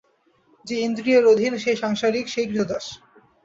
[0.65, 2.85] যে ইন্দ্রিয়ের অধীন, সেই সংসারিক, সেই ক্রীতদাস।